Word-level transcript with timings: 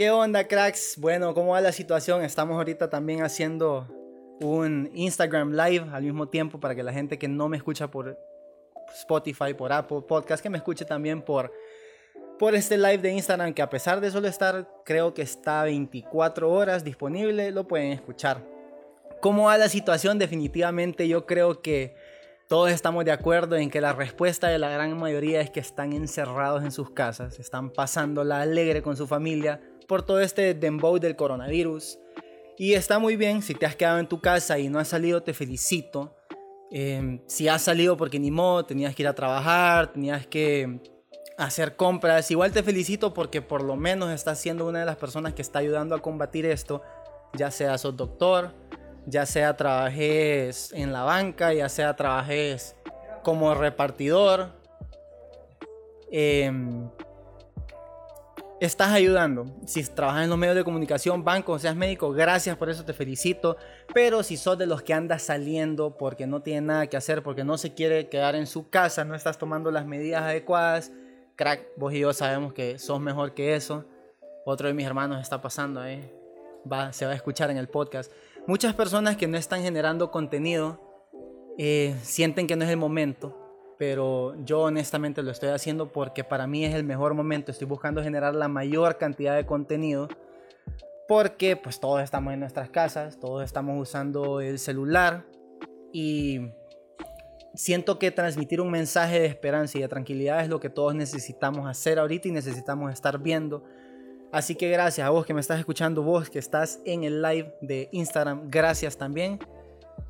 ¿Qué 0.00 0.10
onda, 0.10 0.48
cracks? 0.48 0.96
Bueno, 0.96 1.34
¿cómo 1.34 1.50
va 1.50 1.60
la 1.60 1.72
situación? 1.72 2.24
Estamos 2.24 2.56
ahorita 2.56 2.88
también 2.88 3.22
haciendo 3.22 3.86
un 4.40 4.90
Instagram 4.94 5.52
Live 5.52 5.90
al 5.92 6.02
mismo 6.02 6.26
tiempo 6.26 6.58
para 6.58 6.74
que 6.74 6.82
la 6.82 6.90
gente 6.90 7.18
que 7.18 7.28
no 7.28 7.50
me 7.50 7.58
escucha 7.58 7.90
por 7.90 8.18
Spotify, 8.94 9.52
por 9.52 9.74
Apple 9.74 10.00
Podcast, 10.08 10.42
que 10.42 10.48
me 10.48 10.56
escuche 10.56 10.86
también 10.86 11.20
por, 11.20 11.52
por 12.38 12.54
este 12.54 12.78
live 12.78 12.96
de 12.96 13.12
Instagram, 13.12 13.52
que 13.52 13.60
a 13.60 13.68
pesar 13.68 14.00
de 14.00 14.10
solo 14.10 14.26
estar, 14.26 14.66
creo 14.86 15.12
que 15.12 15.20
está 15.20 15.64
24 15.64 16.50
horas 16.50 16.82
disponible, 16.82 17.50
lo 17.50 17.68
pueden 17.68 17.92
escuchar. 17.92 18.42
¿Cómo 19.20 19.48
va 19.48 19.58
la 19.58 19.68
situación? 19.68 20.18
Definitivamente 20.18 21.08
yo 21.08 21.26
creo 21.26 21.60
que 21.60 21.94
todos 22.48 22.70
estamos 22.70 23.04
de 23.04 23.12
acuerdo 23.12 23.54
en 23.56 23.68
que 23.68 23.82
la 23.82 23.92
respuesta 23.92 24.48
de 24.48 24.58
la 24.58 24.70
gran 24.70 24.98
mayoría 24.98 25.42
es 25.42 25.50
que 25.50 25.60
están 25.60 25.92
encerrados 25.92 26.64
en 26.64 26.72
sus 26.72 26.90
casas, 26.90 27.38
están 27.38 27.68
pasándola 27.68 28.40
alegre 28.40 28.80
con 28.80 28.96
su 28.96 29.06
familia, 29.06 29.60
por 29.90 30.04
todo 30.04 30.20
este 30.20 30.54
dembow 30.54 31.00
del 31.00 31.16
coronavirus. 31.16 31.98
Y 32.56 32.74
está 32.74 33.00
muy 33.00 33.16
bien, 33.16 33.42
si 33.42 33.54
te 33.54 33.66
has 33.66 33.74
quedado 33.74 33.98
en 33.98 34.06
tu 34.06 34.20
casa 34.20 34.56
y 34.56 34.68
no 34.68 34.78
has 34.78 34.86
salido, 34.86 35.24
te 35.24 35.34
felicito. 35.34 36.16
Em, 36.70 37.20
si 37.26 37.48
has 37.48 37.62
salido 37.62 37.96
porque 37.96 38.20
ni 38.20 38.30
modo, 38.30 38.64
tenías 38.64 38.94
que 38.94 39.02
ir 39.02 39.08
a 39.08 39.16
trabajar, 39.16 39.92
tenías 39.92 40.28
que 40.28 40.78
hacer 41.36 41.74
compras, 41.74 42.30
igual 42.30 42.52
te 42.52 42.62
felicito 42.62 43.12
porque 43.12 43.42
por 43.42 43.62
lo 43.62 43.74
menos 43.74 44.12
estás 44.12 44.38
siendo 44.38 44.64
una 44.64 44.78
de 44.78 44.86
las 44.86 44.94
personas 44.94 45.34
que 45.34 45.42
está 45.42 45.58
ayudando 45.58 45.96
a 45.96 45.98
combatir 46.00 46.46
esto, 46.46 46.82
ya 47.34 47.50
sea 47.50 47.76
sos 47.76 47.96
doctor, 47.96 48.54
ya 49.06 49.26
sea 49.26 49.56
trabajes 49.56 50.72
en 50.72 50.92
la 50.92 51.02
banca, 51.02 51.52
ya 51.52 51.68
sea 51.68 51.96
trabajes 51.96 52.76
como 53.24 53.56
repartidor. 53.56 54.52
Eh, 56.12 56.52
estás 58.60 58.90
ayudando. 58.92 59.46
Si 59.66 59.82
trabajas 59.84 60.24
en 60.24 60.30
los 60.30 60.38
medios 60.38 60.56
de 60.56 60.64
comunicación, 60.64 61.24
banco, 61.24 61.58
seas 61.58 61.74
médico, 61.74 62.12
gracias 62.12 62.56
por 62.56 62.68
eso, 62.68 62.84
te 62.84 62.92
felicito. 62.92 63.56
Pero 63.94 64.22
si 64.22 64.36
sos 64.36 64.58
de 64.58 64.66
los 64.66 64.82
que 64.82 64.92
andas 64.92 65.22
saliendo 65.22 65.96
porque 65.96 66.26
no 66.26 66.42
tiene 66.42 66.60
nada 66.60 66.86
que 66.86 66.96
hacer, 66.96 67.22
porque 67.22 67.42
no 67.42 67.56
se 67.58 67.72
quiere 67.74 68.08
quedar 68.08 68.36
en 68.36 68.46
su 68.46 68.68
casa, 68.68 69.04
no 69.04 69.14
estás 69.14 69.38
tomando 69.38 69.70
las 69.70 69.86
medidas 69.86 70.22
adecuadas, 70.22 70.92
crack, 71.36 71.66
vos 71.76 71.94
y 71.94 72.00
yo 72.00 72.12
sabemos 72.12 72.52
que 72.52 72.78
sos 72.78 73.00
mejor 73.00 73.34
que 73.34 73.54
eso. 73.54 73.86
Otro 74.44 74.68
de 74.68 74.74
mis 74.74 74.86
hermanos 74.86 75.20
está 75.20 75.40
pasando, 75.40 75.84
eh. 75.84 76.12
va, 76.70 76.92
se 76.92 77.06
va 77.06 77.12
a 77.12 77.14
escuchar 77.14 77.50
en 77.50 77.56
el 77.56 77.68
podcast. 77.68 78.12
Muchas 78.46 78.74
personas 78.74 79.16
que 79.16 79.26
no 79.26 79.36
están 79.36 79.62
generando 79.62 80.10
contenido 80.10 80.80
eh, 81.58 81.96
sienten 82.02 82.46
que 82.46 82.56
no 82.56 82.64
es 82.64 82.70
el 82.70 82.76
momento 82.76 83.39
pero 83.80 84.34
yo 84.44 84.60
honestamente 84.60 85.22
lo 85.22 85.30
estoy 85.30 85.48
haciendo 85.48 85.90
porque 85.90 86.22
para 86.22 86.46
mí 86.46 86.66
es 86.66 86.74
el 86.74 86.84
mejor 86.84 87.14
momento. 87.14 87.50
Estoy 87.50 87.66
buscando 87.66 88.02
generar 88.02 88.34
la 88.34 88.46
mayor 88.46 88.98
cantidad 88.98 89.34
de 89.34 89.46
contenido 89.46 90.06
porque 91.08 91.56
pues 91.56 91.80
todos 91.80 92.02
estamos 92.02 92.34
en 92.34 92.40
nuestras 92.40 92.68
casas, 92.68 93.18
todos 93.18 93.42
estamos 93.42 93.80
usando 93.80 94.42
el 94.42 94.58
celular 94.58 95.24
y 95.94 96.50
siento 97.54 97.98
que 97.98 98.10
transmitir 98.10 98.60
un 98.60 98.70
mensaje 98.70 99.18
de 99.18 99.26
esperanza 99.26 99.78
y 99.78 99.80
de 99.80 99.88
tranquilidad 99.88 100.42
es 100.42 100.50
lo 100.50 100.60
que 100.60 100.68
todos 100.68 100.94
necesitamos 100.94 101.66
hacer 101.66 101.98
ahorita 101.98 102.28
y 102.28 102.32
necesitamos 102.32 102.92
estar 102.92 103.18
viendo. 103.18 103.64
Así 104.30 104.56
que 104.56 104.68
gracias 104.68 105.06
a 105.06 105.10
vos 105.10 105.24
que 105.24 105.32
me 105.32 105.40
estás 105.40 105.58
escuchando, 105.58 106.02
vos 106.02 106.28
que 106.28 106.38
estás 106.38 106.80
en 106.84 107.04
el 107.04 107.22
live 107.22 107.54
de 107.62 107.88
Instagram, 107.92 108.50
gracias 108.50 108.98
también. 108.98 109.38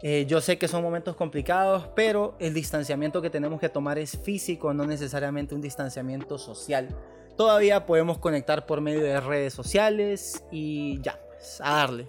Eh, 0.02 0.24
yo 0.26 0.40
sé 0.40 0.58
que 0.58 0.68
son 0.68 0.82
momentos 0.82 1.16
complicados, 1.16 1.88
pero 1.94 2.34
el 2.38 2.54
distanciamiento 2.54 3.20
que 3.20 3.30
tenemos 3.30 3.60
que 3.60 3.68
tomar 3.68 3.98
es 3.98 4.18
físico, 4.18 4.72
no 4.72 4.86
necesariamente 4.86 5.54
un 5.54 5.60
distanciamiento 5.60 6.38
social. 6.38 6.88
Todavía 7.36 7.86
podemos 7.86 8.18
conectar 8.18 8.66
por 8.66 8.80
medio 8.80 9.02
de 9.02 9.20
redes 9.20 9.54
sociales 9.54 10.44
y 10.50 11.00
ya, 11.02 11.18
pues, 11.28 11.60
a 11.62 11.76
darle. 11.76 12.08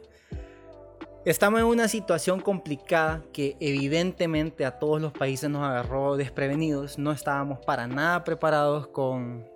Estamos 1.23 1.59
en 1.59 1.67
una 1.67 1.87
situación 1.87 2.39
complicada 2.39 3.23
que 3.31 3.55
evidentemente 3.59 4.65
a 4.65 4.79
todos 4.79 4.99
los 4.99 5.11
países 5.11 5.49
nos 5.49 5.63
agarró 5.63 6.17
desprevenidos. 6.17 6.97
No 6.97 7.11
estábamos 7.11 7.59
para 7.59 7.87
nada 7.87 8.23
preparados 8.23 8.87
con 8.87 9.47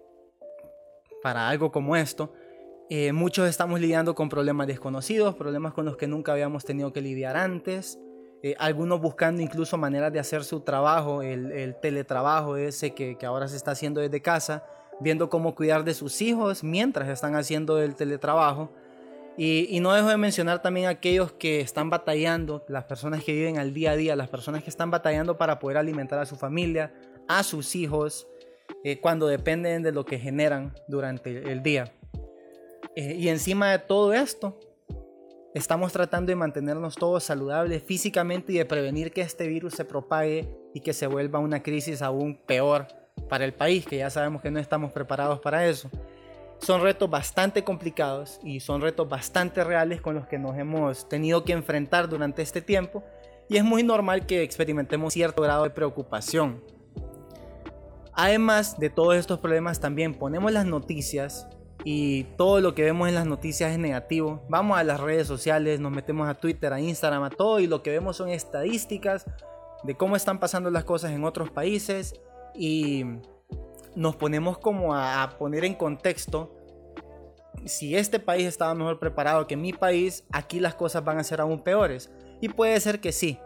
para 1.24 1.50
algo 1.50 1.72
como 1.72 1.96
esto. 1.96 2.31
Eh, 2.88 3.12
muchos 3.12 3.50
estamos 3.50 3.80
lidiando 3.80 4.13
con 4.13 4.30
problemas 4.30 4.68
desconocidos, 4.68 5.34
problemas 5.34 5.74
con 5.74 5.86
los 5.86 5.97
que 5.97 6.06
nunca 6.06 6.34
habíamos 6.34 6.66
tenido 6.66 6.94
que 6.94 7.02
lidiar 7.02 7.36
antes. 7.36 7.97
Eh, 8.45 8.56
algunos 8.59 9.01
buscando 9.01 9.41
incluso 9.41 9.75
maneras 9.75 10.13
de 10.13 10.19
hacer 10.19 10.44
su 10.44 10.59
trabajo, 10.59 11.23
el, 11.23 11.75
teletrabajo 11.81 12.57
ese 12.57 12.94
que, 12.94 13.17
ahora 13.25 13.47
se 13.47 13.57
está 13.57 13.72
haciendo 13.72 14.01
desde 14.01 14.22
casa, 14.22 14.63
viendo 15.00 15.31
cómo 15.31 15.56
cuidar 15.56 15.83
de 15.83 15.95
sus 15.95 16.22
hijos 16.22 16.63
mientras 16.63 17.09
están 17.09 17.35
haciendo 17.35 17.81
el 17.81 17.95
teletrabajo. 17.95 18.72
Y, 19.35 19.79
no 19.79 19.94
dejo 19.94 20.09
de 20.09 20.17
mencionar 20.17 20.61
también 20.61 20.85
aquellos 20.85 21.31
que 21.31 21.59
están 21.59 21.89
batallando, 21.89 22.63
las 22.67 22.83
personas 22.83 23.23
que 23.23 23.33
viven 23.33 23.57
al 23.57 23.73
día 23.73 23.94
a 23.94 23.95
día, 23.95 24.16
las 24.16 24.29
personas 24.29 24.63
que 24.63 24.69
están 24.69 24.91
batallando 24.91 25.39
para 25.39 25.57
poder 25.57 25.77
alimentar 25.77 26.19
a 26.19 26.27
su 26.27 26.35
familia, 26.35 26.94
a 27.27 27.41
sus 27.41 27.75
hijos, 27.75 28.27
eh, 28.83 29.00
cuando 29.00 29.25
dependen 29.25 29.81
de 29.81 29.91
lo 29.91 30.06
que 30.06 30.19
generan 30.19 30.72
durante 30.88 31.51
el 31.51 31.63
día. 31.63 31.91
Eh, 32.95 33.16
y 33.16 33.27
encima 33.29 33.72
de 33.72 33.79
todo 33.79 34.13
esto, 34.13 34.59
Estamos 35.55 35.93
tratando 35.93 36.31
de 36.31 36.35
mantenernos 36.35 36.95
todos 36.95 37.23
saludables 37.23 37.81
físicamente 37.81 38.51
y 38.51 38.57
de 38.57 38.66
prevenir 38.66 39.13
que 39.13 39.21
este 39.21 39.47
virus 39.47 39.73
se 39.73 39.85
propague 39.85 40.49
y 40.73 40.81
que 40.81 40.91
se 40.91 41.07
vuelva 41.07 41.39
una 41.39 41.63
crisis 41.63 42.01
aún 42.01 42.35
peor 42.45 42.88
para 43.29 43.45
el 43.45 43.53
país, 43.53 43.85
que 43.85 43.95
ya 43.95 44.09
sabemos 44.09 44.41
que 44.41 44.51
no 44.51 44.59
estamos 44.59 44.91
preparados 44.91 45.39
para 45.39 45.65
eso. 45.65 45.89
Son 46.57 46.81
retos 46.81 47.09
bastante 47.09 47.63
complicados 47.63 48.38
y 48.44 48.59
son 48.59 48.81
retos 48.81 49.07
bastante 49.07 49.63
reales 49.63 50.01
con 50.01 50.15
los 50.15 50.27
que 50.27 50.38
nos 50.38 50.57
hemos 50.57 51.07
tenido 51.07 51.45
que 51.45 51.53
enfrentar 51.53 52.09
durante 52.09 52.41
este 52.41 52.61
tiempo 52.61 53.05
y 53.47 53.55
es 53.55 53.63
muy 53.63 53.81
normal 53.81 54.25
que 54.25 54.44
experimentemos 54.44 55.13
cierto 55.13 55.41
grado 55.41 55.63
de 55.63 55.69
preocupación. 55.69 56.61
Además 58.11 58.77
de 58.77 58.89
todos 58.89 59.15
estos 59.15 59.39
problemas 59.39 59.79
también 59.79 60.15
ponemos 60.15 60.51
las 60.51 60.65
noticias 60.65 61.47
y 61.88 62.23
todo 62.35 62.62
lo 62.62 62.73
que 62.73 62.81
vemos 62.81 63.07
en 63.07 63.13
las 63.13 63.28
noticias 63.28 63.72
es 63.72 63.78
negativo. 63.78 64.44
Vamos 64.50 64.75
a 64.79 64.84
las 64.84 65.00
redes 65.00 65.28
sociales, 65.28 65.79
nos 65.79 65.91
metemos 65.91 66.28
a 66.28 66.34
Twitter, 66.34 66.73
a 66.73 66.81
Instagram, 66.81 67.22
a 67.22 67.29
todo 67.29 67.59
y 67.59 67.68
lo 67.68 67.84
que 67.84 67.91
vemos 67.91 68.18
son 68.18 68.29
estadísticas 68.29 69.25
de 69.84 69.95
cómo 69.95 70.16
están 70.16 70.40
pasando 70.40 70.72
las 70.72 70.84
cosas 70.84 71.12
en 71.12 71.24
otros 71.24 71.51
países 71.51 72.19
y 72.56 73.06
nos 73.95 74.15
ponemos 74.15 74.57
como 74.57 74.95
a, 74.95 75.36
poner 75.38 75.63
en 75.63 75.75
contexto 75.75 76.56
si 77.65 77.95
este 77.95 78.19
país 78.19 78.48
estaba 78.48 78.74
mejor 78.74 78.98
preparado 78.98 79.45
que 79.45 79.56
mi 79.56 79.71
país, 79.71 80.24
aquí 80.31 80.59
las 80.59 80.74
cosas 80.74 81.06
van 81.06 81.19
a 81.19 81.24
ser 81.24 81.39
aún 81.39 81.62
peores. 81.62 82.12
Y 82.42 82.50
puede 82.50 82.80
ser 82.80 83.00
que 83.00 83.12
sí. 83.12 83.39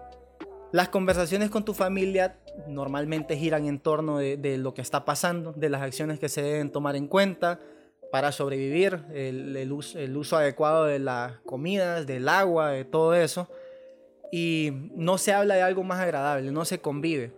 Las 0.71 0.87
conversaciones 0.87 1.49
con 1.49 1.65
tu 1.65 1.73
familia 1.73 2.39
normalmente 2.67 3.35
giran 3.35 3.67
en 3.67 3.79
torno 3.79 4.17
de, 4.17 4.37
de 4.37 4.57
lo 4.57 4.73
que 4.73 4.81
está 4.81 5.03
pasando, 5.03 5.51
de 5.51 5.69
las 5.69 5.81
acciones 5.81 6.19
que 6.19 6.29
se 6.29 6.41
deben 6.41 6.71
tomar 6.71 6.95
en 6.95 7.07
cuenta, 7.07 7.59
para 8.11 8.31
sobrevivir, 8.31 9.03
el, 9.13 9.71
uso, 9.71 10.37
adecuado 10.37 10.85
de 10.85 10.99
las 10.99 11.39
comidas, 11.41 12.07
del 12.07 12.27
agua, 12.27 12.71
de 12.71 12.85
todo 12.85 13.13
eso. 13.13 13.47
Y 14.31 14.71
no 14.95 15.17
se 15.17 15.33
habla 15.33 15.55
de 15.55 15.61
algo 15.61 15.83
más 15.83 15.99
agradable, 15.99 16.51
no 16.51 16.65
se 16.65 16.79
convive. 16.79 17.31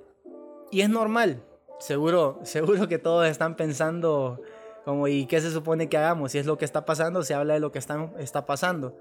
Y 0.72 0.82
es 0.82 0.90
normal, 0.90 1.44
seguro, 1.80 2.40
seguro 2.44 2.88
que 2.88 2.98
todos 2.98 3.28
están 3.28 3.56
pensando 3.56 4.42
como, 4.86 5.08
¿y 5.08 5.26
qué 5.26 5.42
se 5.42 5.52
supone 5.52 5.90
que 5.90 5.98
hagamos? 5.98 6.32
Si 6.32 6.38
es 6.38 6.46
lo 6.46 6.58
que 6.58 6.66
está 6.66 6.86
pasando, 6.86 7.24
se 7.24 7.34
habla 7.34 7.54
de 7.54 7.60
lo 7.60 7.72
que 7.72 7.80
está, 7.80 8.10
está 8.18 8.46
pasando. 8.46 8.98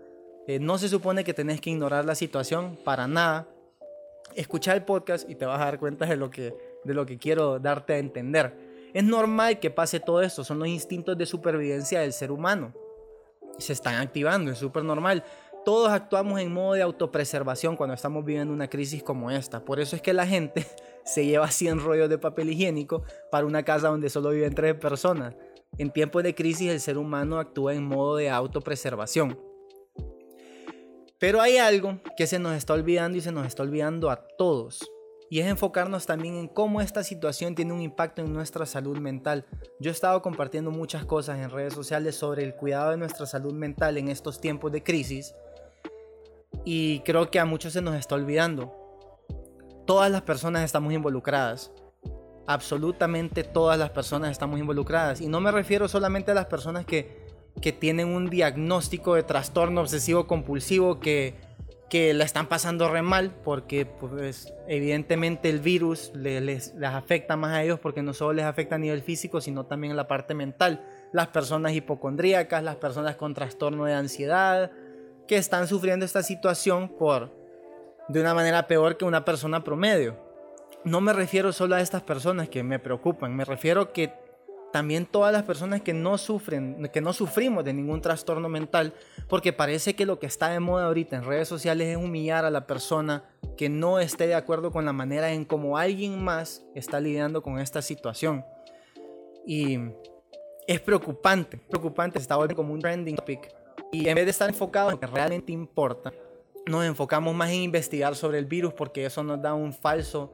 Eh, 0.47 0.59
no 0.59 0.79
se 0.79 0.89
supone 0.89 1.25
que 1.25 1.35
tenés 1.35 1.61
que 1.61 1.71
ignorar 1.71 2.05
la 2.05 2.15
situación 2.15 2.79
para 2.85 3.07
nada. 3.07 3.47
Escucha 4.35 4.75
el 4.75 4.83
podcast 4.83 5.29
y 5.29 5.35
te 5.35 5.47
vas 5.47 5.61
a 5.61 5.65
dar 5.65 5.79
cuenta 5.79 6.07
de 6.07 6.17
lo 6.17 6.31
que, 6.31 6.55
de 6.85 6.95
lo 6.95 7.07
que 7.07 7.19
quiero 7.19 7.59
darte 7.59 7.95
a 7.95 7.99
entender. 7.99 8.70
Es 8.93 9.05
normal 9.05 9.61
que 9.61 9.71
pase 9.71 10.01
todo 10.01 10.23
esto, 10.23 10.43
son 10.43 10.59
los 10.59 10.69
instintos 10.69 11.17
de 11.17 11.27
supervivencia 11.27 12.01
del 12.01 12.13
ser 12.13 12.33
humano. 12.33 12.75
se 13.59 13.73
están 13.73 13.97
activando, 13.97 14.51
es 14.51 14.59
súper 14.59 14.85
normal. 14.85 15.23
Todos 15.65 15.91
actuamos 15.91 16.41
en 16.41 16.53
modo 16.53 16.73
de 16.73 16.83
autopreservación 16.83 17.77
cuando 17.77 17.95
estamos 17.95 18.25
viviendo 18.25 18.55
una 18.55 18.71
crisis 18.71 19.03
como 19.03 19.31
esta. 19.31 19.63
Por 19.63 19.79
eso 19.79 19.95
es 19.95 20.01
que 20.01 20.15
la 20.15 20.27
gente 20.27 20.67
se 21.05 21.27
lleva 21.27 21.51
100 21.51 21.81
rollos 21.81 22.09
de 22.09 22.17
papel 22.17 22.51
higiénico 22.51 23.03
para 23.31 23.47
una 23.47 23.63
casa 23.63 23.89
donde 23.89 24.09
solo 24.09 24.31
viven 24.31 24.55
3 24.55 24.75
personas. 24.77 25.35
En 25.77 25.91
tiempos 25.91 26.23
de 26.23 26.35
crisis 26.35 26.71
el 26.71 26.81
ser 26.81 26.97
humano 26.97 27.39
actúa 27.39 27.75
en 27.75 27.85
modo 27.85 28.17
de 28.17 28.31
autopreservación. 28.31 29.39
Pero 31.19 31.43
hay 31.43 31.59
algo 31.59 32.01
que 32.17 32.27
se 32.27 32.39
nos 32.39 32.57
está 32.57 32.73
olvidando 32.73 33.19
y 33.19 33.21
se 33.21 33.31
nos 33.31 33.47
está 33.47 33.63
olvidando 33.63 34.11
a 34.11 34.17
todos. 34.17 34.91
Y 35.31 35.39
es 35.39 35.47
enfocarnos 35.47 36.07
también 36.07 36.35
en 36.35 36.49
cómo 36.49 36.81
esta 36.81 37.05
situación 37.05 37.55
tiene 37.55 37.73
un 37.73 37.81
impacto 37.81 38.21
en 38.21 38.33
nuestra 38.33 38.67
salud 38.67 38.99
mental. 38.99 39.47
Yo 39.79 39.91
he 39.91 39.95
estado 39.95 40.21
compartiendo 40.23 40.73
muchas 40.73 41.05
cosas 41.05 41.39
en 41.39 41.51
redes 41.51 41.73
sociales 41.73 42.17
sobre 42.17 42.43
el 42.43 42.57
cuidado 42.57 42.91
de 42.91 42.97
nuestra 42.97 43.27
salud 43.27 43.55
mental 43.55 43.97
en 43.97 44.09
estos 44.09 44.41
tiempos 44.41 44.73
de 44.73 44.83
crisis. 44.83 45.33
Y 46.65 47.01
creo 47.01 47.31
que 47.31 47.39
a 47.39 47.45
muchos 47.45 47.73
se 47.73 47.81
nos 47.81 47.95
está 47.95 48.17
olvidando. 48.17 48.77
Todas 49.87 50.11
las 50.11 50.23
personas 50.23 50.65
estamos 50.65 50.93
involucradas 50.93 51.73
absolutamente 52.51 53.45
todas 53.45 53.79
las 53.79 53.91
personas 53.91 54.33
estamos 54.33 54.59
involucradas. 54.59 55.21
Y 55.21 55.29
no 55.29 55.41
me 55.41 55.53
refiero 55.53 55.87
solamente 55.87 56.33
a 56.33 56.35
las 56.35 56.47
personas 56.47 56.85
que, 56.85 57.25
que 57.63 57.73
tienen 57.73 58.09
un 58.09 58.29
diagnóstico 58.29 59.15
de 59.15 59.23
trastorno 59.23 59.83
obsesivo 59.83 60.27
compulsivo 60.27 60.99
que, 60.99 61.37
que 61.91 62.15
la 62.15 62.25
están 62.25 62.47
pasando 62.47 62.89
re 62.89 63.03
mal, 63.03 63.33
porque 63.45 63.85
pues, 63.85 64.55
evidentemente 64.69 65.51
el 65.51 65.59
virus 65.59 66.13
les, 66.15 66.43
les, 66.43 66.75
afecta 66.83 67.37
más 67.37 67.53
a 67.53 67.63
ellos 67.63 67.81
porque 67.81 68.03
no 68.03 68.15
solo 68.15 68.33
les 68.33 68.47
afecta 68.47 68.77
a 68.77 68.79
nivel 68.79 69.03
físico, 69.03 69.41
sino 69.41 69.67
también 69.67 69.91
en 69.91 69.97
la 69.99 70.09
parte 70.09 70.33
mental. 70.33 70.83
Las 71.13 71.29
personas 71.29 71.73
hipocondríacas, 71.75 72.63
las 72.63 72.77
personas 72.77 73.17
con 73.17 73.35
trastorno 73.35 73.85
de 73.85 73.93
ansiedad, 73.95 74.71
que 75.27 75.37
están 75.37 75.67
sufriendo 75.67 76.07
esta 76.07 76.23
situación 76.23 76.89
por 76.89 77.31
de 78.09 78.21
una 78.21 78.33
manera 78.33 78.67
peor 78.67 78.97
que 78.97 79.05
una 79.05 79.25
persona 79.25 79.63
promedio 79.63 80.31
no 80.85 81.01
me 81.01 81.13
refiero 81.13 81.53
solo 81.53 81.75
a 81.75 81.81
estas 81.81 82.03
personas 82.03 82.49
que 82.49 82.63
me 82.63 82.79
preocupan, 82.79 83.35
me 83.35 83.45
refiero 83.45 83.93
que 83.93 84.13
también 84.73 85.07
todas 85.07 85.33
las 85.33 85.43
personas 85.43 85.81
que 85.81 85.93
no 85.93 86.17
sufren, 86.19 86.89
que 86.93 87.01
no 87.01 87.13
sufrimos 87.13 87.65
de 87.65 87.73
ningún 87.73 88.01
trastorno 88.01 88.49
mental, 88.49 88.95
porque 89.29 89.53
parece 89.53 89.95
que 89.95 90.07
lo 90.07 90.19
que 90.19 90.27
está 90.27 90.49
de 90.51 90.61
moda 90.61 90.87
ahorita 90.87 91.17
en 91.17 91.25
redes 91.25 91.49
sociales 91.49 91.89
es 91.89 91.97
humillar 91.97 92.45
a 92.45 92.51
la 92.51 92.67
persona 92.67 93.25
que 93.57 93.69
no 93.69 93.99
esté 93.99 94.27
de 94.27 94.35
acuerdo 94.35 94.71
con 94.71 94.85
la 94.85 94.93
manera 94.93 95.33
en 95.33 95.45
cómo 95.45 95.77
alguien 95.77 96.23
más 96.23 96.63
está 96.75 97.01
lidiando 97.01 97.43
con 97.43 97.59
esta 97.59 97.83
situación. 97.83 98.45
Y 99.47 99.79
es 100.67 100.81
preocupante, 100.81 101.59
preocupante, 101.69 102.19
se 102.19 102.23
está 102.23 102.37
volviendo 102.37 102.57
como 102.57 102.73
un 102.73 102.81
trending 102.81 103.17
topic. 103.17 103.53
Y 103.93 104.09
en 104.09 104.15
vez 104.15 104.25
de 104.25 104.31
estar 104.31 104.49
enfocado 104.49 104.91
en 104.91 104.95
lo 104.95 105.01
que 105.01 105.07
realmente 105.07 105.53
importa, 105.53 106.13
nos 106.67 106.85
enfocamos 106.85 107.35
más 107.35 107.51
en 107.51 107.63
investigar 107.63 108.15
sobre 108.15 108.39
el 108.39 108.45
virus 108.45 108.73
porque 108.73 109.05
eso 109.05 109.25
nos 109.25 109.43
da 109.43 109.55
un 109.55 109.73
falso 109.73 110.33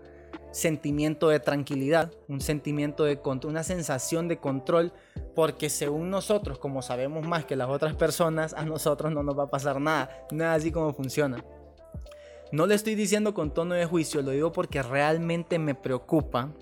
sentimiento 0.50 1.28
de 1.28 1.40
tranquilidad, 1.40 2.12
un 2.28 2.40
sentimiento 2.40 3.04
de 3.04 3.20
control, 3.20 3.50
una 3.52 3.62
sensación 3.62 4.28
de 4.28 4.38
control, 4.38 4.92
porque 5.34 5.68
según 5.68 6.10
nosotros, 6.10 6.58
como 6.58 6.82
sabemos 6.82 7.26
más 7.26 7.44
que 7.44 7.56
las 7.56 7.68
otras 7.68 7.94
personas, 7.94 8.54
a 8.54 8.64
nosotros 8.64 9.12
no 9.12 9.22
nos 9.22 9.38
va 9.38 9.44
a 9.44 9.50
pasar 9.50 9.80
nada, 9.80 10.26
nada 10.30 10.54
así 10.54 10.72
como 10.72 10.92
funciona. 10.94 11.44
No 12.52 12.66
le 12.66 12.74
estoy 12.74 12.94
diciendo 12.94 13.34
con 13.34 13.52
tono 13.52 13.74
de 13.74 13.86
juicio, 13.86 14.22
lo 14.22 14.30
digo 14.30 14.52
porque 14.52 14.82
realmente 14.82 15.58
me 15.58 15.74
preocupa 15.74 16.52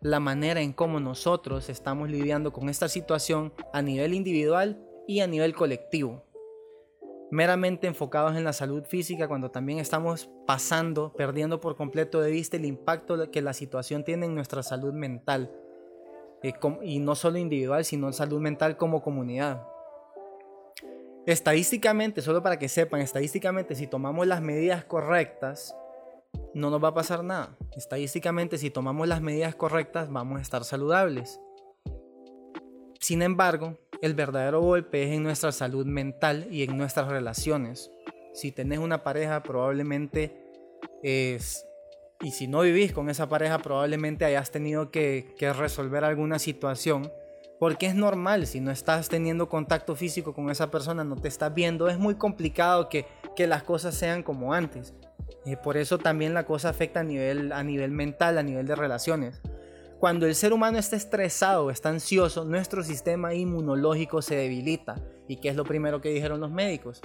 la 0.00 0.20
manera 0.20 0.60
en 0.60 0.72
cómo 0.72 1.00
nosotros 1.00 1.68
estamos 1.68 2.10
lidiando 2.10 2.52
con 2.52 2.68
esta 2.68 2.88
situación 2.88 3.52
a 3.72 3.82
nivel 3.82 4.14
individual 4.14 4.80
y 5.06 5.20
a 5.20 5.26
nivel 5.26 5.54
colectivo 5.54 6.24
meramente 7.32 7.86
enfocados 7.86 8.36
en 8.36 8.44
la 8.44 8.52
salud 8.52 8.84
física 8.84 9.26
cuando 9.26 9.50
también 9.50 9.78
estamos 9.78 10.30
pasando, 10.46 11.14
perdiendo 11.14 11.62
por 11.62 11.76
completo 11.76 12.20
de 12.20 12.30
vista 12.30 12.58
el 12.58 12.66
impacto 12.66 13.30
que 13.30 13.40
la 13.40 13.54
situación 13.54 14.04
tiene 14.04 14.26
en 14.26 14.34
nuestra 14.34 14.62
salud 14.62 14.92
mental. 14.92 15.50
Eh, 16.42 16.52
y 16.82 16.98
no 16.98 17.14
solo 17.14 17.38
individual, 17.38 17.86
sino 17.86 18.12
salud 18.12 18.38
mental 18.38 18.76
como 18.76 19.02
comunidad. 19.02 19.66
Estadísticamente, 21.24 22.20
solo 22.20 22.42
para 22.42 22.58
que 22.58 22.68
sepan, 22.68 23.00
estadísticamente 23.00 23.76
si 23.76 23.86
tomamos 23.86 24.26
las 24.26 24.42
medidas 24.42 24.84
correctas, 24.84 25.74
no 26.52 26.68
nos 26.68 26.84
va 26.84 26.88
a 26.88 26.94
pasar 26.94 27.24
nada. 27.24 27.56
Estadísticamente 27.74 28.58
si 28.58 28.68
tomamos 28.68 29.08
las 29.08 29.22
medidas 29.22 29.54
correctas, 29.54 30.12
vamos 30.12 30.38
a 30.38 30.42
estar 30.42 30.64
saludables. 30.64 31.40
Sin 33.00 33.22
embargo, 33.22 33.78
el 34.02 34.14
verdadero 34.14 34.60
golpe 34.60 35.04
es 35.04 35.12
en 35.12 35.22
nuestra 35.22 35.52
salud 35.52 35.86
mental 35.86 36.48
y 36.50 36.64
en 36.64 36.76
nuestras 36.76 37.06
relaciones. 37.06 37.90
Si 38.34 38.50
tenés 38.50 38.80
una 38.80 39.02
pareja, 39.04 39.42
probablemente 39.42 40.36
es... 41.02 41.64
Y 42.20 42.32
si 42.32 42.48
no 42.48 42.62
vivís 42.62 42.92
con 42.92 43.08
esa 43.10 43.28
pareja, 43.28 43.58
probablemente 43.58 44.24
hayas 44.24 44.50
tenido 44.50 44.90
que, 44.90 45.34
resolver 45.56 46.04
alguna 46.04 46.40
situación. 46.40 47.12
Porque 47.60 47.86
es 47.86 47.94
normal, 47.94 48.48
si 48.48 48.60
no 48.60 48.72
estás 48.72 49.08
teniendo 49.08 49.48
contacto 49.48 49.94
físico 49.94 50.34
con 50.34 50.50
esa 50.50 50.68
persona, 50.68 51.04
no 51.04 51.14
te 51.14 51.28
estás 51.28 51.54
viendo, 51.54 51.88
es 51.88 51.98
muy 51.98 52.16
complicado 52.16 52.88
que, 52.88 53.06
las 53.38 53.62
cosas 53.62 53.94
sean 53.94 54.24
como 54.24 54.52
antes. 54.52 54.94
y 55.44 55.54
por 55.56 55.76
eso 55.76 55.98
también 55.98 56.34
la 56.34 56.44
cosa 56.44 56.68
afecta 56.68 57.00
a 57.00 57.04
nivel, 57.04 57.52
a 57.52 57.62
nivel 57.62 57.92
mental, 57.92 58.38
a 58.38 58.42
nivel 58.42 58.66
de 58.66 58.74
relaciones. 58.74 59.40
Cuando 60.02 60.26
el 60.26 60.34
ser 60.34 60.52
humano 60.52 60.78
está 60.78 60.96
estresado, 60.96 61.70
está 61.70 61.88
ansioso, 61.88 62.44
nuestro 62.44 62.82
sistema 62.82 63.34
inmunológico 63.34 64.20
se 64.20 64.34
debilita. 64.34 64.96
¿Y 65.28 65.36
qué 65.36 65.48
es 65.48 65.54
lo 65.54 65.62
primero 65.62 66.00
que 66.00 66.08
dijeron 66.08 66.40
los 66.40 66.50
médicos? 66.50 67.00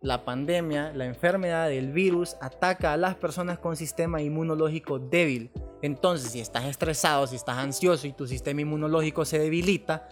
La 0.00 0.24
pandemia, 0.24 0.92
la 0.94 1.04
enfermedad, 1.04 1.70
el 1.70 1.92
virus 1.92 2.36
ataca 2.40 2.92
a 2.92 2.96
las 2.96 3.14
personas 3.14 3.60
con 3.60 3.76
sistema 3.76 4.20
inmunológico 4.20 4.98
débil. 4.98 5.52
Entonces, 5.80 6.32
si 6.32 6.40
estás 6.40 6.64
estresado, 6.64 7.28
si 7.28 7.36
estás 7.36 7.56
ansioso 7.56 8.08
y 8.08 8.12
tu 8.12 8.26
sistema 8.26 8.62
inmunológico 8.62 9.24
se 9.24 9.38
debilita, 9.38 10.08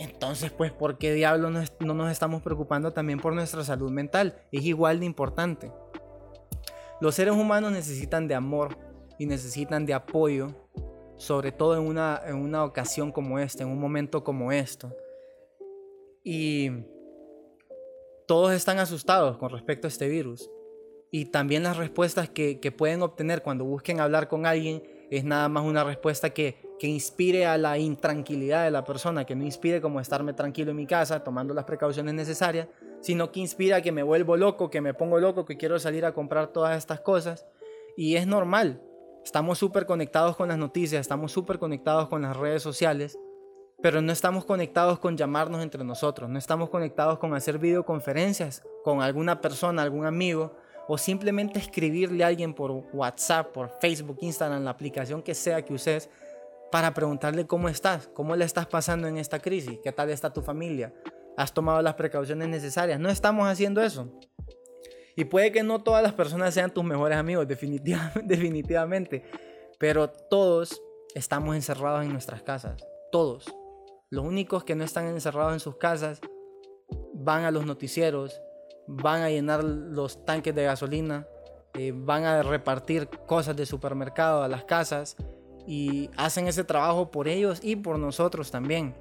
entonces, 0.00 0.50
pues, 0.50 0.70
¿por 0.70 0.98
qué 0.98 1.14
diablos 1.14 1.70
no 1.80 1.94
nos 1.94 2.12
estamos 2.12 2.42
preocupando 2.42 2.92
también 2.92 3.20
por 3.20 3.32
nuestra 3.32 3.64
salud 3.64 3.90
mental? 3.90 4.42
Es 4.52 4.64
igual 4.64 5.00
de 5.00 5.06
importante. 5.06 5.72
Los 7.00 7.14
seres 7.14 7.32
humanos 7.32 7.72
necesitan 7.72 8.28
de 8.28 8.34
amor 8.34 8.76
y 9.18 9.24
necesitan 9.24 9.86
de 9.86 9.94
apoyo 9.94 10.54
sobre 11.20 11.52
todo 11.52 11.76
en 11.76 11.82
una, 11.82 12.18
en 12.24 12.36
una 12.36 12.64
ocasión 12.64 13.12
como 13.12 13.38
esta, 13.38 13.62
en 13.62 13.68
un 13.68 13.78
momento 13.78 14.24
como 14.24 14.52
esto. 14.52 14.90
Y 16.24 16.70
todos 18.26 18.54
están 18.54 18.78
asustados 18.78 19.36
con 19.36 19.50
respecto 19.50 19.86
a 19.86 19.88
este 19.88 20.08
virus. 20.08 20.50
Y 21.10 21.26
también 21.26 21.62
las 21.62 21.76
respuestas 21.76 22.30
que, 22.30 22.58
que, 22.58 22.72
pueden 22.72 23.02
obtener 23.02 23.42
cuando 23.42 23.66
busquen 23.66 24.00
hablar 24.00 24.28
con 24.28 24.46
alguien 24.46 24.82
es 25.10 25.22
nada 25.22 25.50
más 25.50 25.64
una 25.64 25.84
respuesta 25.84 26.30
que, 26.30 26.56
que 26.78 26.86
inspire 26.86 27.44
a 27.44 27.58
la 27.58 27.76
intranquilidad 27.76 28.64
de 28.64 28.70
la 28.70 28.84
persona, 28.84 29.26
que 29.26 29.36
no 29.36 29.44
inspire 29.44 29.82
como 29.82 30.00
estarme 30.00 30.32
tranquilo 30.32 30.70
en 30.70 30.78
mi 30.78 30.86
casa 30.86 31.22
tomando 31.22 31.52
las 31.52 31.66
precauciones 31.66 32.14
necesarias, 32.14 32.66
sino 33.02 33.30
que 33.30 33.40
inspira 33.40 33.76
a 33.76 33.82
que 33.82 33.92
me 33.92 34.02
vuelvo 34.02 34.38
loco, 34.38 34.70
que 34.70 34.80
me 34.80 34.94
pongo 34.94 35.20
loco, 35.20 35.44
que 35.44 35.58
quiero 35.58 35.78
salir 35.78 36.06
a 36.06 36.14
comprar 36.14 36.46
todas 36.46 36.78
estas 36.78 37.00
cosas. 37.00 37.46
Y 37.94 38.16
es 38.16 38.26
normal, 38.26 38.80
Estamos 39.30 39.58
súper 39.58 39.86
conectados 39.86 40.34
con 40.34 40.48
las 40.48 40.58
noticias, 40.58 41.02
estamos 41.02 41.30
súper 41.30 41.60
conectados 41.60 42.08
con 42.08 42.22
las 42.22 42.36
redes 42.36 42.64
sociales, 42.64 43.16
pero 43.80 44.02
no 44.02 44.10
estamos 44.10 44.44
conectados 44.44 44.98
con 44.98 45.16
llamarnos 45.16 45.62
entre 45.62 45.84
nosotros, 45.84 46.28
no 46.28 46.36
estamos 46.36 46.68
conectados 46.68 47.20
con 47.20 47.32
hacer 47.32 47.60
videoconferencias 47.60 48.64
con 48.82 49.02
alguna 49.02 49.40
persona, 49.40 49.82
algún 49.82 50.04
amigo, 50.04 50.56
o 50.88 50.98
simplemente 50.98 51.60
escribirle 51.60 52.24
a 52.24 52.26
alguien 52.26 52.54
por 52.54 52.72
WhatsApp, 52.92 53.52
por 53.52 53.70
Facebook, 53.80 54.18
Instagram, 54.20 54.64
la 54.64 54.72
aplicación 54.72 55.22
que 55.22 55.36
sea 55.36 55.64
que 55.64 55.74
uses, 55.74 56.10
para 56.72 56.92
preguntarle 56.92 57.46
cómo 57.46 57.68
estás, 57.68 58.08
cómo 58.08 58.34
le 58.34 58.44
estás 58.44 58.66
pasando 58.66 59.06
en 59.06 59.16
esta 59.16 59.38
crisis, 59.38 59.78
qué 59.80 59.92
tal 59.92 60.10
está 60.10 60.32
tu 60.32 60.42
familia, 60.42 60.92
has 61.36 61.54
tomado 61.54 61.80
las 61.82 61.94
precauciones 61.94 62.48
necesarias. 62.48 62.98
No 62.98 63.08
estamos 63.08 63.46
haciendo 63.46 63.80
eso. 63.80 64.12
Y 65.16 65.24
puede 65.24 65.52
que 65.52 65.62
no 65.62 65.82
todas 65.82 66.02
las 66.02 66.12
personas 66.12 66.54
sean 66.54 66.72
tus 66.72 66.84
mejores 66.84 67.18
amigos, 67.18 67.46
definitivamente, 68.24 69.24
pero 69.78 70.08
todos 70.08 70.80
estamos 71.14 71.56
encerrados 71.56 72.04
en 72.04 72.12
nuestras 72.12 72.42
casas, 72.42 72.86
todos. 73.10 73.46
Los 74.10 74.24
únicos 74.24 74.64
que 74.64 74.74
no 74.74 74.84
están 74.84 75.06
encerrados 75.06 75.52
en 75.52 75.60
sus 75.60 75.76
casas 75.76 76.20
van 77.14 77.44
a 77.44 77.50
los 77.50 77.66
noticieros, 77.66 78.40
van 78.86 79.22
a 79.22 79.30
llenar 79.30 79.62
los 79.62 80.24
tanques 80.24 80.54
de 80.54 80.64
gasolina, 80.64 81.26
eh, 81.74 81.92
van 81.94 82.24
a 82.24 82.42
repartir 82.42 83.08
cosas 83.26 83.56
de 83.56 83.66
supermercado 83.66 84.42
a 84.42 84.48
las 84.48 84.64
casas 84.64 85.16
y 85.66 86.10
hacen 86.16 86.48
ese 86.48 86.64
trabajo 86.64 87.10
por 87.10 87.28
ellos 87.28 87.60
y 87.62 87.76
por 87.76 87.98
nosotros 87.98 88.50
también. 88.50 88.96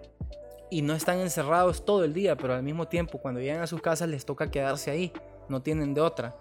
Y 0.69 0.83
no 0.83 0.93
están 0.93 1.19
encerrados 1.19 1.83
todo 1.83 2.03
el 2.03 2.13
día, 2.13 2.35
pero 2.35 2.53
al 2.53 2.61
mismo 2.61 2.87
tiempo 2.87 3.17
cuando 3.17 3.41
llegan 3.41 3.61
a 3.61 3.67
sus 3.67 3.81
casas 3.81 4.09
les 4.09 4.25
toca 4.25 4.51
quedarse 4.51 4.91
ahí 4.91 5.11
no 5.49 5.61
tienen 5.61 5.93
de 5.93 6.01
otra. 6.01 6.35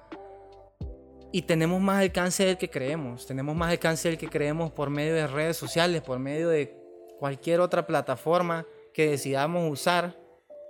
Y 1.31 1.43
tenemos 1.43 1.81
más 1.81 2.01
alcance 2.01 2.45
del 2.45 2.57
que 2.57 2.71
creemos, 2.71 3.27
tenemos 3.27 3.55
más 3.55 3.71
alcance 3.71 4.09
del 4.09 4.17
que 4.17 4.29
creemos 4.29 4.71
por 4.71 4.89
medio 4.89 5.15
de 5.15 5.27
redes 5.27 5.57
sociales, 5.57 6.01
por 6.01 6.19
medio 6.19 6.49
de 6.49 6.75
cualquier 7.19 7.61
otra 7.61 7.87
plataforma 7.87 8.65
que 8.95 9.11
decidamos 9.11 9.71
usar 9.71 10.17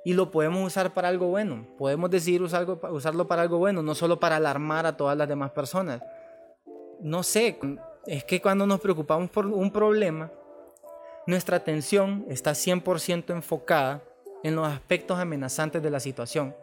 y 0.05 0.15
lo 0.15 0.31
podemos 0.31 0.67
usar 0.67 0.95
para 0.95 1.09
algo 1.09 1.29
bueno. 1.29 1.67
Podemos 1.77 2.11
decidir 2.11 2.43
usarlo, 2.43 2.81
usarlo 2.91 3.29
para 3.29 3.43
algo 3.43 3.59
bueno, 3.59 3.83
no 3.83 3.95
solo 3.95 4.19
para 4.19 4.37
alarmar 4.37 4.87
a 4.87 4.97
todas 4.97 5.17
las 5.17 5.29
demás 5.29 5.51
personas. 5.53 6.03
No 7.01 7.23
sé, 7.23 7.59
es 8.07 8.25
que 8.25 8.41
cuando 8.41 8.67
nos 8.67 8.81
preocupamos 8.81 9.31
por 9.31 9.47
un 9.47 9.71
problema, 9.71 10.33
nuestra 11.27 11.59
atención 11.59 12.25
está 12.29 12.53
100% 12.53 13.31
enfocada 13.31 14.03
en 14.43 14.57
los 14.57 14.67
aspectos 14.67 15.19
amenazantes 15.19 15.83
de 15.83 15.91
la 15.91 16.01
situación. 16.01 16.57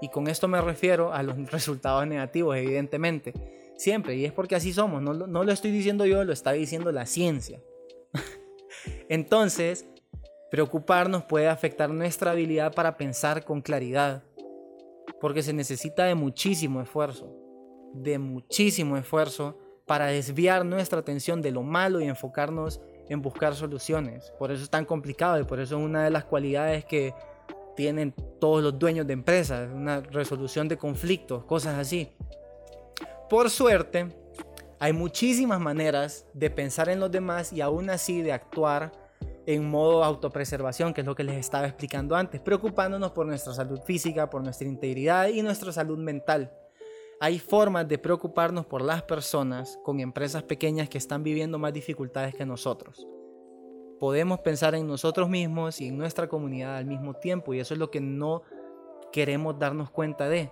Y 0.00 0.08
con 0.08 0.28
esto 0.28 0.48
me 0.48 0.60
refiero 0.60 1.12
a 1.12 1.22
los 1.22 1.36
resultados 1.50 2.06
negativos, 2.06 2.56
evidentemente. 2.56 3.34
Siempre, 3.76 4.16
y 4.16 4.24
es 4.24 4.32
porque 4.32 4.56
así 4.56 4.72
somos, 4.72 5.00
no, 5.02 5.14
no 5.14 5.44
lo 5.44 5.52
estoy 5.52 5.70
diciendo 5.70 6.04
yo, 6.04 6.24
lo 6.24 6.32
está 6.32 6.52
diciendo 6.52 6.90
la 6.90 7.06
ciencia. 7.06 7.60
Entonces, 9.08 9.86
preocuparnos 10.50 11.24
puede 11.24 11.48
afectar 11.48 11.90
nuestra 11.90 12.32
habilidad 12.32 12.74
para 12.74 12.96
pensar 12.96 13.44
con 13.44 13.60
claridad, 13.60 14.24
porque 15.20 15.42
se 15.42 15.52
necesita 15.52 16.04
de 16.04 16.16
muchísimo 16.16 16.80
esfuerzo, 16.80 17.32
de 17.94 18.18
muchísimo 18.18 18.96
esfuerzo 18.96 19.58
para 19.86 20.06
desviar 20.06 20.64
nuestra 20.64 20.98
atención 20.98 21.40
de 21.40 21.50
lo 21.50 21.62
malo 21.62 22.00
y 22.00 22.04
enfocarnos 22.04 22.80
en 23.08 23.22
buscar 23.22 23.54
soluciones. 23.54 24.32
Por 24.38 24.52
eso 24.52 24.62
es 24.62 24.70
tan 24.70 24.84
complicado 24.84 25.40
y 25.40 25.44
por 25.44 25.60
eso 25.60 25.78
es 25.78 25.84
una 25.84 26.04
de 26.04 26.10
las 26.10 26.24
cualidades 26.24 26.84
que 26.84 27.14
tienen 27.78 28.12
todos 28.40 28.60
los 28.60 28.76
dueños 28.76 29.06
de 29.06 29.12
empresas, 29.12 29.70
una 29.72 30.00
resolución 30.00 30.66
de 30.66 30.76
conflictos, 30.76 31.44
cosas 31.44 31.78
así. 31.78 32.08
Por 33.30 33.50
suerte, 33.50 34.08
hay 34.80 34.92
muchísimas 34.92 35.60
maneras 35.60 36.26
de 36.34 36.50
pensar 36.50 36.88
en 36.88 36.98
los 36.98 37.08
demás 37.12 37.52
y 37.52 37.60
aún 37.60 37.88
así 37.88 38.20
de 38.20 38.32
actuar 38.32 38.90
en 39.46 39.70
modo 39.70 40.02
autopreservación, 40.02 40.92
que 40.92 41.02
es 41.02 41.06
lo 41.06 41.14
que 41.14 41.22
les 41.22 41.36
estaba 41.36 41.68
explicando 41.68 42.16
antes, 42.16 42.40
preocupándonos 42.40 43.12
por 43.12 43.26
nuestra 43.26 43.54
salud 43.54 43.78
física, 43.82 44.28
por 44.28 44.42
nuestra 44.42 44.66
integridad 44.66 45.28
y 45.28 45.40
nuestra 45.42 45.70
salud 45.70 45.98
mental. 45.98 46.52
Hay 47.20 47.38
formas 47.38 47.86
de 47.86 47.98
preocuparnos 47.98 48.66
por 48.66 48.82
las 48.82 49.04
personas 49.04 49.78
con 49.84 50.00
empresas 50.00 50.42
pequeñas 50.42 50.88
que 50.88 50.98
están 50.98 51.22
viviendo 51.22 51.60
más 51.60 51.72
dificultades 51.72 52.34
que 52.34 52.44
nosotros. 52.44 53.06
Podemos 53.98 54.40
pensar 54.40 54.74
en 54.74 54.86
nosotros 54.86 55.28
mismos 55.28 55.80
y 55.80 55.88
en 55.88 55.98
nuestra 55.98 56.28
comunidad 56.28 56.76
al 56.76 56.86
mismo 56.86 57.14
tiempo 57.14 57.54
y 57.54 57.60
eso 57.60 57.74
es 57.74 57.80
lo 57.80 57.90
que 57.90 58.00
no 58.00 58.42
queremos 59.12 59.58
darnos 59.58 59.90
cuenta 59.90 60.28
de. 60.28 60.50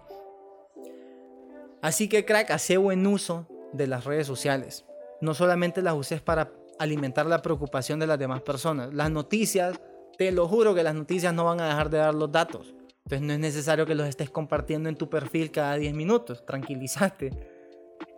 Así 1.82 2.08
que 2.08 2.24
crack, 2.24 2.50
hace 2.50 2.76
buen 2.76 3.06
uso 3.06 3.46
de 3.72 3.86
las 3.86 4.04
redes 4.04 4.26
sociales. 4.26 4.84
No 5.20 5.34
solamente 5.34 5.82
las 5.82 5.94
uses 5.94 6.20
para 6.20 6.52
alimentar 6.78 7.26
la 7.26 7.42
preocupación 7.42 8.00
de 8.00 8.06
las 8.06 8.18
demás 8.18 8.42
personas. 8.42 8.92
Las 8.92 9.10
noticias, 9.10 9.80
te 10.18 10.32
lo 10.32 10.48
juro 10.48 10.74
que 10.74 10.82
las 10.82 10.94
noticias 10.94 11.32
no 11.32 11.44
van 11.44 11.60
a 11.60 11.68
dejar 11.68 11.90
de 11.90 11.98
dar 11.98 12.14
los 12.14 12.30
datos. 12.32 12.74
Entonces 13.04 13.22
no 13.22 13.32
es 13.32 13.38
necesario 13.38 13.86
que 13.86 13.94
los 13.94 14.08
estés 14.08 14.30
compartiendo 14.30 14.88
en 14.88 14.96
tu 14.96 15.08
perfil 15.08 15.50
cada 15.50 15.76
10 15.76 15.94
minutos. 15.94 16.44
Tranquilízate. 16.44 17.55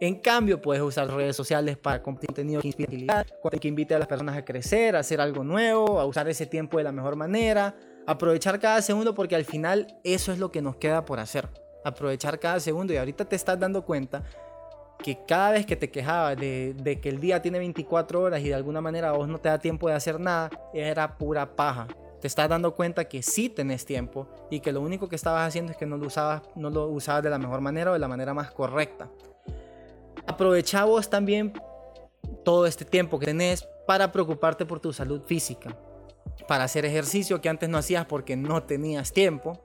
En 0.01 0.17
cambio, 0.21 0.63
puedes 0.63 0.81
usar 0.81 1.11
redes 1.11 1.35
sociales 1.35 1.77
para 1.77 2.03
contenido 2.03 2.61
que 2.61 2.69
inspire, 2.69 3.07
invite 3.63 3.95
a 3.97 3.99
las 3.99 4.07
personas 4.07 4.37
a 4.37 4.45
crecer, 4.45 4.95
a 4.95 5.01
hacer 5.01 5.21
algo 5.21 5.43
nuevo, 5.43 5.99
a 5.99 6.07
usar 6.07 6.29
ese 6.29 6.47
tiempo 6.47 6.79
de 6.79 6.85
la 6.85 6.93
mejor 6.93 7.17
manera, 7.17 7.75
aprovechar 8.07 8.61
cada 8.61 8.81
segundo 8.81 9.13
porque 9.13 9.35
al 9.35 9.45
final 9.45 9.99
eso 10.05 10.31
es 10.31 10.39
lo 10.39 10.53
que 10.53 10.63
nos 10.63 10.77
queda 10.77 11.05
por 11.05 11.19
hacer. 11.19 11.49
Aprovechar 11.85 12.39
cada 12.39 12.61
segundo 12.61 12.93
y 12.93 12.97
ahorita 12.97 13.25
te 13.25 13.35
estás 13.35 13.59
dando 13.59 13.85
cuenta 13.85 14.23
que 15.03 15.19
cada 15.27 15.53
vez 15.53 15.67
que 15.67 15.75
te 15.75 15.91
quejabas 15.91 16.37
de, 16.37 16.99
que 17.03 17.09
el 17.09 17.19
día 17.19 17.43
tiene 17.43 17.59
24 17.59 18.21
horas 18.21 18.41
y 18.41 18.49
de 18.49 18.55
alguna 18.55 18.81
manera 18.81 19.13
vos 19.13 19.29
no 19.29 19.39
te 19.39 19.49
da 19.49 19.59
tiempo 19.59 19.89
de 19.89 19.95
hacer 19.95 20.21
nada, 20.21 20.49
era 20.73 21.19
pura 21.19 21.57
paja. 21.57 21.89
Te 22.21 22.29
estás 22.29 22.49
dando 22.49 22.75
cuenta 22.75 23.05
que 23.05 23.23
sí 23.23 23.49
tenés 23.49 23.85
tiempo 23.85 24.29
y 24.51 24.61
que 24.61 24.71
lo 24.71 24.81
único 24.81 25.09
que 25.09 25.17
estabas 25.17 25.47
haciendo 25.47 25.73
es 25.73 25.79
que 25.79 25.87
no 25.87 25.97
lo 25.97 26.07
usabas, 26.07 26.43
no 26.55 26.71
lo 26.71 26.87
usabas 26.87 27.23
de 27.23 27.31
la 27.31 27.39
mejor 27.39 27.61
manera 27.61 27.91
o 27.91 27.95
de 27.95 28.01
la 28.01 28.09
manera 28.09 28.33
más 28.33 28.51
correcta. 28.53 29.09
Aprovecha 30.29 30.85
vos 30.85 31.09
también 31.09 31.55
todo 32.45 32.67
este 32.67 32.85
tiempo 32.85 33.19
que 33.19 33.25
tenés 33.25 33.67
para 33.87 34.13
preocuparte 34.13 34.67
por 34.67 34.79
tu 34.79 34.93
salud 34.93 35.23
física, 35.23 35.75
para 36.47 36.65
hacer 36.65 36.85
ejercicio 36.85 37.41
que 37.41 37.49
antes 37.49 37.69
no 37.71 37.79
hacías 37.79 38.05
porque 38.05 38.37
no 38.37 38.63
tenías 38.63 39.11
tiempo, 39.11 39.59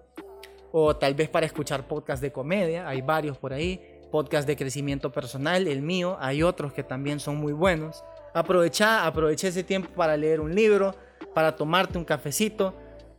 o 0.72 0.96
tal 0.96 1.16
vez 1.16 1.28
para 1.28 1.46
escuchar 1.46 1.86
podcasts 1.86 2.22
de 2.22 2.32
comedia, 2.32 2.88
hay 2.88 3.02
varios 3.02 3.38
por 3.38 3.52
ahí, 3.52 3.82
podcast 4.10 4.48
de 4.48 4.56
crecimiento 4.56 5.12
personal, 5.12 5.68
el 5.68 5.82
mío, 5.82 6.16
hay 6.22 6.44
otros 6.44 6.72
que 6.72 6.84
también 6.84 7.20
son 7.20 7.36
muy 7.36 7.52
buenos. 7.52 8.04
Aprovecha, 8.34 9.06
aprovecha 9.06 9.50
ese 9.50 9.64
tiempo 9.64 9.90
para 9.94 10.16
leer 10.16 10.40
un 10.40 10.56
libro, 10.56 10.96
para 11.34 11.58
tomarte 11.58 11.98
un 11.98 12.06
cafecito, 12.06 12.74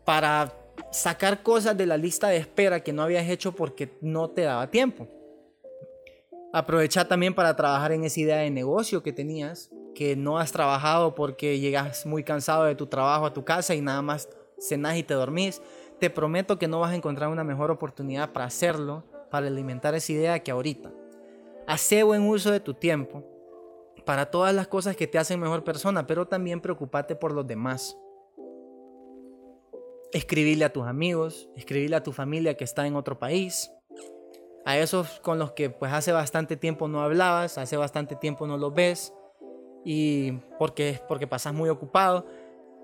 para 0.06 0.50
sacar 0.90 1.42
cosas 1.42 1.76
de 1.76 1.84
la 1.84 1.98
lista 1.98 2.28
de 2.28 2.38
espera 2.38 2.82
que 2.82 2.94
no 2.94 3.02
habías 3.02 3.28
hecho 3.28 3.52
porque 3.52 3.98
no 4.00 4.30
te 4.30 4.42
daba 4.42 4.70
tiempo. 4.70 5.06
Aprovecha 6.54 7.08
también 7.08 7.34
para 7.34 7.56
trabajar 7.56 7.90
en 7.90 8.04
esa 8.04 8.20
idea 8.20 8.37
de 8.37 8.49
negocio 8.49 9.02
que 9.02 9.12
tenías, 9.12 9.73
que 9.92 10.14
no 10.14 10.38
has 10.38 10.52
trabajado 10.52 11.16
porque 11.16 11.58
llegas 11.58 12.06
muy 12.06 12.23
cansado 12.23 12.62
de 12.62 12.76
tu 12.76 12.87
trabajo 12.87 13.26
a 13.26 13.32
tu 13.32 13.44
casa 13.44 13.75
y 13.75 13.80
nada 13.80 14.02
más 14.02 14.28
cenas 14.61 14.96
y 14.96 15.02
te 15.02 15.14
dormís. 15.14 15.61
Te 15.99 16.11
prometo 16.11 16.56
que 16.56 16.68
no 16.68 16.78
vas 16.78 16.92
a 16.92 16.94
encontrar 16.94 17.28
una 17.28 17.42
mejor 17.42 17.73
oportunidad 17.73 18.32
para 18.32 18.46
hacerlo 18.46 19.02
para 19.32 19.49
alimentar 19.49 19.96
esa 19.96 20.12
idea 20.12 20.38
que 20.44 20.52
ahorita. 20.52 20.92
Hace 21.66 22.04
buen 22.04 22.23
uso 22.23 22.52
de 22.52 22.61
tu 22.61 22.73
tiempo 22.73 23.25
para 24.06 24.26
todas 24.26 24.54
las 24.54 24.68
cosas 24.68 24.94
que 24.94 25.08
te 25.08 25.18
hacen 25.18 25.40
mejor 25.40 25.64
persona, 25.64 26.06
pero 26.06 26.28
también 26.28 26.61
preocupate 26.61 27.16
por 27.16 27.32
los 27.32 27.49
demás. 27.49 27.99
Escribirle 30.12 30.66
a 30.66 30.73
tus 30.73 30.87
amigos, 30.87 31.49
escribirle 31.56 31.96
a 31.96 32.04
tu 32.04 32.12
familia 32.12 32.56
que 32.56 32.62
está 32.62 32.87
en 32.87 32.94
otro 32.94 33.18
país, 33.18 33.73
a 34.64 34.78
esos 34.78 35.21
con 35.21 35.38
los 35.38 35.52
que 35.52 35.71
pues 35.71 35.92
hace 35.92 36.12
bastante 36.12 36.56
tiempo 36.56 36.88
no 36.88 37.02
hablabas, 37.02 37.59
hace 37.59 37.76
bastante 37.76 38.16
tiempo 38.16 38.47
no 38.47 38.56
los 38.56 38.75
ves 38.75 39.12
y 39.85 40.33
porque 40.59 41.00
porque 41.06 41.26
pasas 41.26 41.52
muy 41.52 41.68
ocupado, 41.68 42.26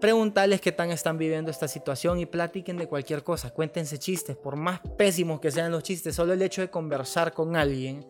preguntarles 0.01 0.61
qué 0.61 0.73
tan 0.73 0.91
están 0.91 1.19
viviendo 1.19 1.51
esta 1.51 1.69
situación 1.69 2.19
y 2.19 2.27
platiquen 2.27 2.77
de 2.77 2.87
cualquier 2.87 3.23
cosa, 3.23 3.51
cuéntense 3.51 3.99
chistes, 3.99 4.37
por 4.37 4.57
más 4.57 4.81
pésimos 4.99 5.41
que 5.41 5.51
sean 5.51 5.73
los 5.73 5.83
chistes, 5.83 6.15
solo 6.15 6.33
el 6.33 6.43
hecho 6.43 6.61
de 6.61 6.71
conversar 6.71 7.33
con 7.33 7.57
alguien 7.57 8.07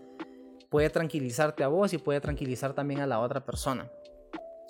puede 0.69 0.89
tranquilizarte 0.91 1.65
a 1.65 1.69
vos 1.69 1.93
y 1.93 1.99
puede 1.99 2.21
tranquilizar 2.21 2.73
también 2.73 3.01
a 3.01 3.07
la 3.07 3.21
otra 3.21 3.45
persona. 3.45 3.91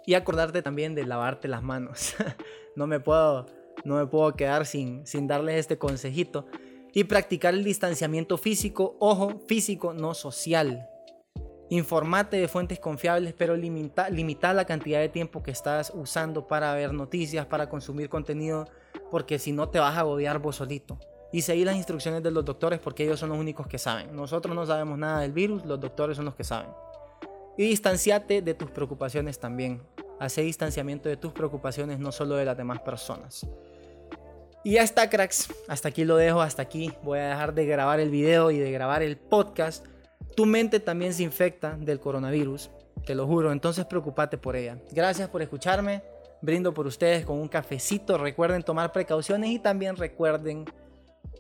Y 0.07 0.15
acordarte 0.15 0.63
también 0.63 0.95
de 0.95 1.05
lavarte 1.05 1.47
las 1.47 1.63
manos. 1.63 2.15
no 2.77 2.87
me 2.87 3.01
puedo 3.01 3.47
no 3.85 3.97
me 3.97 4.07
puedo 4.07 4.35
quedar 4.35 4.67
sin 4.67 5.07
sin 5.07 5.27
darles 5.27 5.57
este 5.57 5.79
consejito 5.79 6.47
y 6.93 7.05
practicar 7.05 7.55
el 7.55 7.65
distanciamiento 7.65 8.37
físico, 8.37 8.97
ojo, 9.01 9.41
físico, 9.47 9.93
no 9.93 10.15
social. 10.15 10.89
Informate 11.69 12.37
de 12.37 12.49
fuentes 12.49 12.81
confiables, 12.81 13.33
pero 13.33 13.57
limita, 13.57 14.09
la 14.53 14.65
cantidad 14.65 14.99
de 14.99 15.09
tiempo 15.09 15.43
que 15.43 15.53
estás 15.53 15.93
usando 15.95 16.49
para 16.49 16.75
ver 16.75 16.93
noticias, 16.93 17.47
para 17.47 17.69
consumir 17.69 18.09
contenido, 18.09 18.67
porque 19.11 19.39
si 19.39 19.53
no 19.53 19.69
te 19.69 19.79
vas 19.79 19.97
a 19.97 20.01
agobiar 20.01 20.41
vos 20.41 20.57
solito. 20.57 20.99
Y 21.33 21.43
seguir 21.43 21.67
las 21.67 21.77
instrucciones 21.77 22.25
de 22.25 22.33
los 22.33 22.45
doctores 22.45 22.81
porque 22.81 23.05
ellos 23.05 23.21
son 23.21 23.29
los 23.29 23.39
únicos 23.39 23.69
que 23.69 23.79
saben. 23.79 24.17
Nosotros 24.17 24.53
no 24.53 24.67
sabemos 24.67 24.99
nada 24.99 25.21
del 25.21 25.31
virus, 25.31 25.65
los 25.65 25.79
doctores 25.79 26.17
son 26.17 26.25
los 26.25 26.35
que 26.35 26.43
saben. 26.43 26.71
Y 27.57 27.69
distanciate 27.69 28.43
de 28.43 28.55
tus 28.55 28.71
preocupaciones 28.73 29.39
también. 29.39 29.81
Hace 30.19 30.43
distanciamiento 30.43 31.09
de 31.09 31.17
tus 31.17 31.33
preocupaciones, 31.33 32.01
no 32.01 32.11
solo 32.11 32.35
de 32.35 32.47
las 32.47 32.57
demás 32.57 32.81
personas. 32.81 33.47
Y 34.63 34.73
ya 34.73 34.83
está, 34.83 35.09
cracks. 35.09 35.49
Hasta 35.69 35.89
aquí 35.89 36.05
lo 36.05 36.17
dejo, 36.17 36.41
hasta 36.41 36.63
aquí. 36.63 36.93
Voy 37.03 37.19
a 37.19 37.29
dejar 37.29 37.55
de 37.55 37.67
grabar 37.67 38.01
el 38.01 38.11
video 38.11 38.51
y 38.51 38.59
de 38.59 38.71
grabar 38.71 39.03
el 39.03 39.17
podcast 39.17 39.87
tu 40.37 40.47
mente 40.47 40.81
también 40.81 41.13
se 41.13 41.23
infecta 41.23 41.77
del 41.79 42.01
coronavirus, 42.01 42.71
te 43.05 43.15
lo 43.15 43.27
juro, 43.27 43.53
entonces 43.53 43.85
preocupate 43.85 44.39
por 44.39 44.57
ella. 44.57 44.79
Gracias 44.93 45.29
por 45.29 45.43
escucharme, 45.43 46.03
brindo 46.41 46.73
por 46.73 46.87
ustedes 46.87 47.27
con 47.27 47.39
un 47.39 47.49
cafecito, 47.49 48.17
recuerden 48.17 48.63
tomar 48.63 48.93
precauciones 48.93 49.51
y 49.51 49.59
también 49.59 49.97
recuerden 49.97 50.65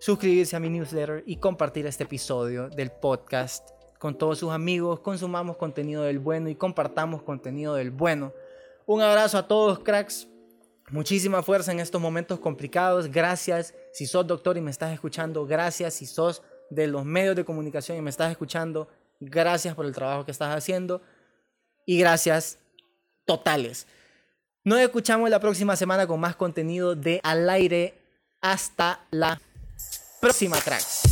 suscribirse 0.01 0.57
a 0.57 0.61
mi 0.61 0.71
newsletter 0.71 1.23
y 1.27 1.37
compartir 1.37 1.87
este 1.87 2.05
episodio 2.05 2.69
del 2.69 2.91
podcast 2.91 3.71
con 3.99 4.17
todos 4.17 4.39
sus 4.39 4.51
amigos, 4.51 5.01
consumamos 5.01 5.57
contenido 5.57 6.03
del 6.03 6.19
bueno 6.19 6.49
y 6.49 6.55
compartamos 6.55 7.23
contenido 7.23 7.75
del 7.75 7.91
bueno. 7.91 8.33
Un 8.87 9.03
abrazo 9.03 9.39
a 9.39 9.47
todos, 9.47 9.79
cracks. 9.79 10.27
Muchísima 10.91 11.43
fuerza 11.43 11.73
en 11.73 11.81
estos 11.81 12.01
momentos 12.01 12.41
complicados. 12.41 13.11
Gracias 13.11 13.75
si 13.93 14.07
sos 14.07 14.27
doctor 14.27 14.57
y 14.57 14.61
me 14.61 14.71
estás 14.71 14.93
escuchando. 14.93 15.47
Gracias 15.47 15.95
si 15.95 16.07
sos 16.07 16.43
de 16.71 16.87
los 16.87 17.05
medios 17.05 17.37
de 17.37 17.45
comunicación 17.45 17.99
y 17.99 18.01
me 18.01 18.11
estás 18.11 18.31
escuchando, 18.31 18.89
gracias 19.19 19.75
por 19.75 19.85
el 19.85 19.95
trabajo 19.95 20.25
que 20.25 20.31
estás 20.31 20.57
haciendo 20.57 21.03
y 21.85 21.99
gracias 21.99 22.59
totales. 23.25 23.87
Nos 24.65 24.79
escuchamos 24.81 25.29
la 25.31 25.41
próxima 25.41 25.77
semana 25.77 26.07
con 26.07 26.21
más 26.21 26.37
contenido 26.37 26.95
de 26.95 27.21
Al 27.23 27.49
aire. 27.51 27.95
Hasta 28.41 29.07
la 29.11 29.41
próxima, 30.21 30.57
cracks. 30.59 31.03